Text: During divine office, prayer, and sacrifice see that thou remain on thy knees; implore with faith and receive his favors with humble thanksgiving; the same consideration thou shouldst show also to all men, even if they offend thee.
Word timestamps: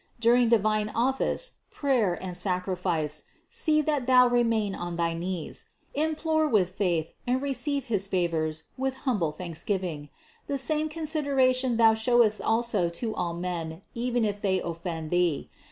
During 0.19 0.49
divine 0.49 0.89
office, 0.95 1.51
prayer, 1.69 2.15
and 2.19 2.35
sacrifice 2.35 3.25
see 3.51 3.83
that 3.83 4.07
thou 4.07 4.25
remain 4.25 4.73
on 4.73 4.95
thy 4.95 5.13
knees; 5.13 5.67
implore 5.93 6.47
with 6.47 6.71
faith 6.71 7.13
and 7.27 7.39
receive 7.39 7.85
his 7.85 8.07
favors 8.07 8.63
with 8.77 8.95
humble 9.05 9.31
thanksgiving; 9.31 10.09
the 10.47 10.57
same 10.57 10.89
consideration 10.89 11.77
thou 11.77 11.93
shouldst 11.93 12.39
show 12.39 12.43
also 12.43 12.89
to 12.89 13.13
all 13.13 13.35
men, 13.35 13.83
even 13.93 14.25
if 14.25 14.41
they 14.41 14.59
offend 14.59 15.11
thee. 15.11 15.51